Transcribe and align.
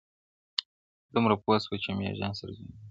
دومره 1.13 1.35
پوه 1.43 1.57
سوه 1.65 1.77
چي 1.83 1.89
مېږیان 1.99 2.31
سره 2.39 2.51
جنګېږي- 2.57 2.79